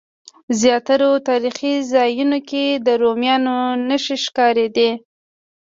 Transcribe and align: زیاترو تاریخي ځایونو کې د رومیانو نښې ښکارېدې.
زیاترو 0.61 1.11
تاریخي 1.27 1.73
ځایونو 1.93 2.37
کې 2.49 2.65
د 2.85 2.87
رومیانو 3.01 3.57
نښې 3.87 4.17
ښکارېدې. 4.23 4.91